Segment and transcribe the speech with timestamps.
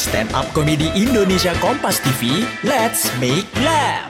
[0.00, 2.48] stand up komedi Indonesia Kompas TV.
[2.64, 4.08] Let's make laugh.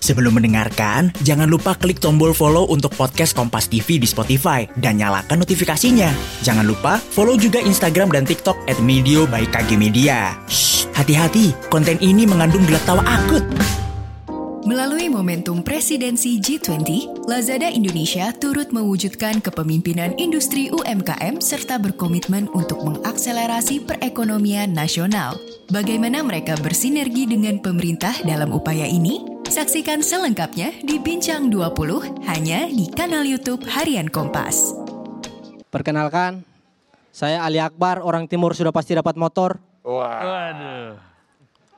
[0.00, 5.44] Sebelum mendengarkan, jangan lupa klik tombol follow untuk podcast Kompas TV di Spotify dan nyalakan
[5.44, 6.08] notifikasinya.
[6.40, 9.76] Jangan lupa follow juga Instagram dan TikTok at Medio by KG
[10.98, 13.44] hati-hati, konten ini mengandung gelak tawa akut.
[14.68, 23.88] Melalui momentum presidensi G20, Lazada Indonesia turut mewujudkan kepemimpinan industri UMKM serta berkomitmen untuk mengakselerasi
[23.88, 25.40] perekonomian nasional.
[25.72, 29.40] Bagaimana mereka bersinergi dengan pemerintah dalam upaya ini?
[29.48, 34.76] Saksikan selengkapnya di Bincang 20 hanya di kanal YouTube Harian Kompas.
[35.72, 36.44] Perkenalkan,
[37.08, 39.56] saya Ali Akbar, orang timur sudah pasti dapat motor.
[39.80, 41.00] Waduh.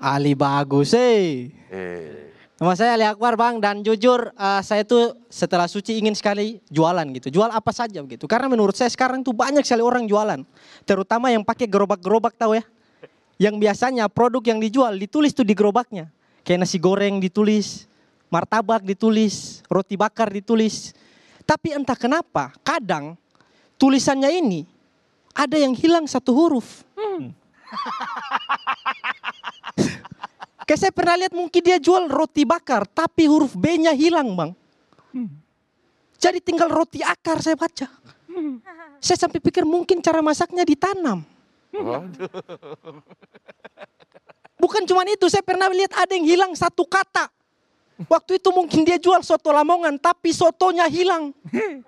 [0.02, 1.55] Ali bagus, eh.
[2.61, 7.09] Nama saya Ali Akbar bang dan jujur eh, saya tuh setelah suci ingin sekali jualan
[7.17, 7.33] gitu.
[7.33, 8.29] Jual apa saja begitu.
[8.29, 10.45] Karena menurut saya sekarang tuh banyak sekali orang jualan.
[10.85, 12.65] Terutama yang pakai gerobak-gerobak tahu ya.
[13.41, 16.13] Yang biasanya produk yang dijual ditulis tuh di gerobaknya.
[16.45, 17.89] Kayak nasi goreng ditulis,
[18.29, 20.93] martabak ditulis, roti bakar ditulis.
[21.49, 23.17] Tapi entah kenapa kadang
[23.80, 24.69] tulisannya ini
[25.33, 26.85] ada yang hilang satu huruf.
[30.71, 34.54] Kayak saya pernah lihat mungkin dia jual roti bakar, tapi huruf B-nya hilang bang.
[36.15, 37.90] Jadi tinggal roti akar saya baca.
[39.02, 41.27] Saya sampai pikir mungkin cara masaknya ditanam.
[44.62, 47.27] Bukan cuma itu, saya pernah lihat ada yang hilang satu kata.
[48.07, 51.34] Waktu itu mungkin dia jual soto lamongan, tapi sotonya hilang.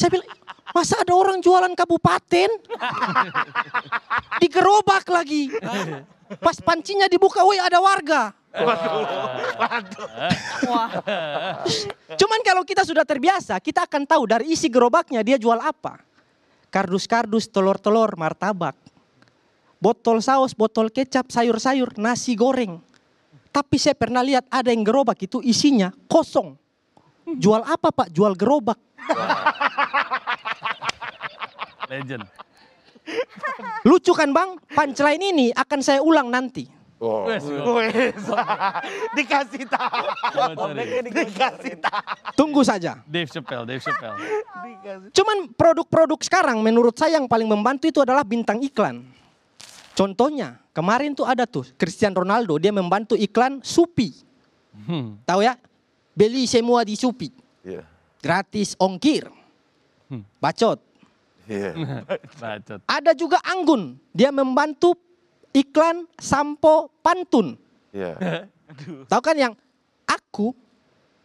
[0.00, 0.30] Saya bilang,
[0.72, 2.48] masa ada orang jualan kabupaten?
[4.40, 5.52] Digerobak lagi.
[6.38, 8.32] Pas pancinya dibuka, woi ada warga.
[12.20, 16.04] Cuman kalau kita sudah terbiasa, kita akan tahu dari isi gerobaknya dia jual apa.
[16.72, 18.76] Kardus-kardus, telur-telur, martabak.
[19.82, 22.78] Botol saus, botol kecap, sayur-sayur, nasi goreng.
[23.52, 26.56] Tapi saya pernah lihat ada yang gerobak itu isinya kosong.
[27.36, 28.08] Jual apa pak?
[28.08, 28.80] Jual gerobak.
[31.90, 32.24] Legend.
[33.88, 34.58] Lucu kan bang?
[34.72, 36.66] Punchline ini akan saya ulang nanti.
[37.02, 37.42] Wes,
[39.18, 40.06] Dikasih tahu.
[41.10, 42.02] Dikasih tahu.
[42.38, 43.02] Tunggu saja.
[43.10, 44.14] Dave Chappelle, Dave Chappelle.
[45.10, 49.02] Cuman produk-produk sekarang menurut saya yang paling membantu itu adalah bintang iklan.
[49.98, 54.14] Contohnya kemarin tuh ada tuh Cristiano Ronaldo dia membantu iklan Supi.
[54.86, 55.18] Hmm.
[55.26, 55.58] Tahu ya?
[56.14, 57.34] Beli semua di Supi.
[57.66, 57.82] Iya.
[58.22, 59.26] Gratis ongkir.
[60.38, 60.91] Bacot.
[62.40, 62.80] Bacot.
[62.86, 63.98] Ada juga Anggun.
[64.14, 64.94] Dia membantu
[65.52, 67.58] iklan sampo pantun.
[67.92, 68.46] Iya.
[69.10, 69.52] Tahu kan yang
[70.08, 70.56] aku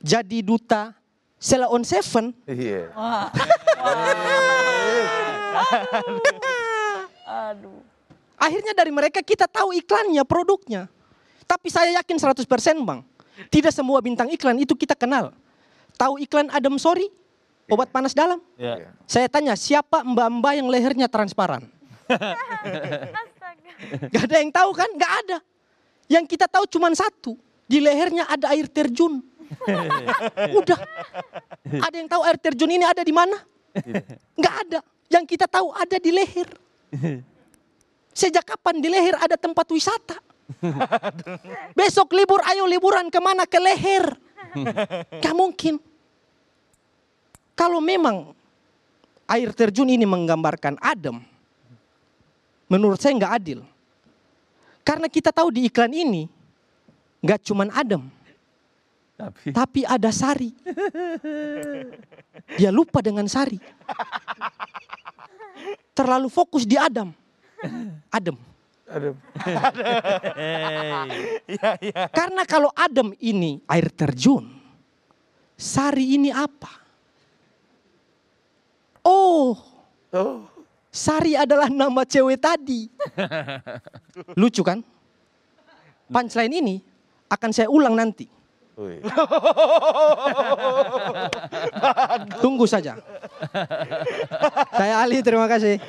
[0.03, 0.91] jadi duta
[1.37, 2.33] Sela on Seven.
[2.49, 2.89] Iya.
[8.37, 10.89] Akhirnya dari mereka kita tahu iklannya, produknya.
[11.45, 12.43] Tapi saya yakin 100%
[12.83, 12.99] bang.
[13.53, 15.29] Tidak semua bintang iklan itu kita kenal.
[15.95, 17.09] Tahu iklan Adam Sorry?
[17.67, 18.39] Obat panas dalam?
[18.55, 18.95] Ya.
[19.03, 21.67] Saya tanya siapa mbak-mbak yang lehernya transparan?
[24.13, 24.87] Gak ada yang tahu kan?
[24.95, 25.37] Gak ada.
[26.07, 27.35] Yang kita tahu cuma satu.
[27.67, 29.19] Di lehernya ada air terjun.
[30.59, 30.79] Udah.
[31.67, 33.35] Ada yang tahu air terjun ini ada di mana?
[34.39, 34.79] Gak ada.
[35.11, 36.47] Yang kita tahu ada di leher.
[38.15, 40.15] Sejak kapan di leher ada tempat wisata?
[41.77, 43.43] Besok libur, ayo liburan ke mana?
[43.43, 44.15] Ke leher.
[45.19, 45.83] Gak mungkin.
[47.57, 48.37] Kalau memang
[49.25, 51.25] air terjun ini menggambarkan Adam,
[52.69, 53.65] menurut saya nggak adil.
[54.85, 56.29] Karena kita tahu di iklan ini
[57.25, 58.07] nggak cuman Adam,
[59.17, 60.53] Tapi tapi ada Sari.
[62.61, 63.57] Dia lupa dengan Sari.
[65.97, 67.09] Terlalu fokus di Adam.
[68.13, 68.37] Adam.
[68.87, 69.17] Aduh.
[72.13, 74.45] Karena kalau Adam ini air terjun,
[75.57, 76.86] Sari ini apa?
[79.07, 79.55] Oh,
[80.11, 80.43] Oh.
[80.87, 82.87] Sari adalah nama cewek tadi.
[84.39, 84.79] Lucu kan?
[86.07, 86.75] Punchline ini
[87.27, 88.25] akan saya ulang nanti.
[92.43, 92.95] Tunggu saja.
[94.73, 95.81] Saya Ali, terima kasih.